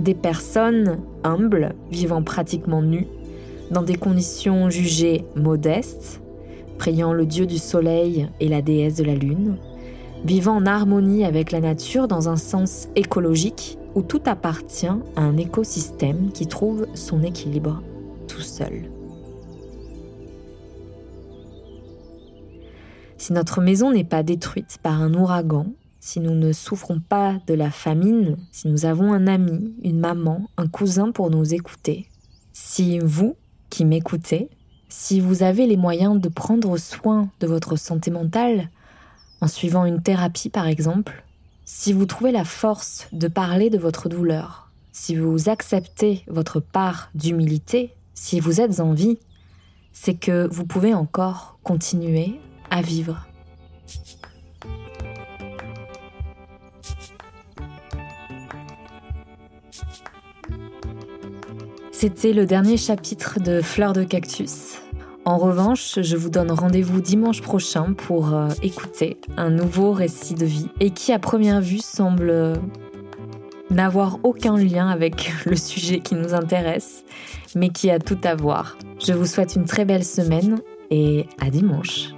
Des 0.00 0.14
personnes 0.14 1.00
humbles, 1.24 1.74
vivant 1.90 2.22
pratiquement 2.22 2.82
nues, 2.82 3.06
dans 3.70 3.82
des 3.82 3.96
conditions 3.96 4.70
jugées 4.70 5.24
modestes, 5.34 6.20
priant 6.78 7.12
le 7.12 7.26
dieu 7.26 7.46
du 7.46 7.58
soleil 7.58 8.28
et 8.40 8.48
la 8.48 8.62
déesse 8.62 8.96
de 8.96 9.04
la 9.04 9.14
lune, 9.14 9.56
vivant 10.24 10.56
en 10.56 10.66
harmonie 10.66 11.24
avec 11.24 11.52
la 11.52 11.60
nature 11.60 12.08
dans 12.08 12.28
un 12.28 12.36
sens 12.36 12.88
écologique 12.96 13.78
où 13.94 14.02
tout 14.02 14.22
appartient 14.26 14.86
à 14.86 15.22
un 15.22 15.36
écosystème 15.36 16.30
qui 16.32 16.46
trouve 16.46 16.86
son 16.94 17.22
équilibre 17.22 17.82
tout 18.28 18.42
seul. 18.42 18.90
Si 23.18 23.32
notre 23.32 23.60
maison 23.60 23.90
n'est 23.90 24.04
pas 24.04 24.22
détruite 24.22 24.78
par 24.82 25.00
un 25.00 25.14
ouragan, 25.14 25.66
si 26.00 26.20
nous 26.20 26.34
ne 26.34 26.52
souffrons 26.52 27.00
pas 27.00 27.40
de 27.46 27.54
la 27.54 27.70
famine, 27.70 28.36
si 28.52 28.68
nous 28.68 28.84
avons 28.84 29.12
un 29.12 29.26
ami, 29.26 29.74
une 29.82 29.98
maman, 29.98 30.48
un 30.56 30.68
cousin 30.68 31.10
pour 31.10 31.30
nous 31.30 31.54
écouter, 31.54 32.06
si 32.52 32.98
vous, 33.00 33.34
qui 33.70 33.84
m'écoutez, 33.84 34.48
si 34.98 35.20
vous 35.20 35.42
avez 35.42 35.66
les 35.66 35.76
moyens 35.76 36.18
de 36.18 36.28
prendre 36.30 36.78
soin 36.78 37.28
de 37.40 37.46
votre 37.46 37.76
santé 37.76 38.10
mentale, 38.10 38.70
en 39.42 39.46
suivant 39.46 39.84
une 39.84 40.02
thérapie 40.02 40.48
par 40.48 40.66
exemple, 40.66 41.22
si 41.66 41.92
vous 41.92 42.06
trouvez 42.06 42.32
la 42.32 42.44
force 42.44 43.06
de 43.12 43.28
parler 43.28 43.68
de 43.68 43.76
votre 43.76 44.08
douleur, 44.08 44.70
si 44.92 45.14
vous 45.14 45.50
acceptez 45.50 46.24
votre 46.28 46.60
part 46.60 47.10
d'humilité, 47.14 47.94
si 48.14 48.40
vous 48.40 48.62
êtes 48.62 48.80
en 48.80 48.94
vie, 48.94 49.18
c'est 49.92 50.14
que 50.14 50.48
vous 50.50 50.64
pouvez 50.64 50.94
encore 50.94 51.58
continuer 51.62 52.40
à 52.70 52.80
vivre. 52.80 53.26
C'était 61.92 62.32
le 62.32 62.46
dernier 62.46 62.78
chapitre 62.78 63.40
de 63.40 63.60
Fleurs 63.60 63.92
de 63.92 64.02
Cactus. 64.02 64.75
En 65.26 65.38
revanche, 65.38 65.98
je 66.02 66.16
vous 66.16 66.30
donne 66.30 66.52
rendez-vous 66.52 67.00
dimanche 67.00 67.42
prochain 67.42 67.94
pour 67.94 68.32
euh, 68.32 68.48
écouter 68.62 69.16
un 69.36 69.50
nouveau 69.50 69.90
récit 69.90 70.34
de 70.34 70.46
vie 70.46 70.68
et 70.78 70.90
qui 70.90 71.12
à 71.12 71.18
première 71.18 71.60
vue 71.60 71.80
semble 71.80 72.30
euh, 72.30 72.54
n'avoir 73.68 74.20
aucun 74.22 74.56
lien 74.56 74.88
avec 74.88 75.32
le 75.44 75.56
sujet 75.56 75.98
qui 75.98 76.14
nous 76.14 76.32
intéresse, 76.32 77.04
mais 77.56 77.70
qui 77.70 77.90
a 77.90 77.98
tout 77.98 78.18
à 78.22 78.36
voir. 78.36 78.78
Je 79.04 79.14
vous 79.14 79.26
souhaite 79.26 79.56
une 79.56 79.64
très 79.64 79.84
belle 79.84 80.04
semaine 80.04 80.60
et 80.92 81.26
à 81.40 81.50
dimanche. 81.50 82.15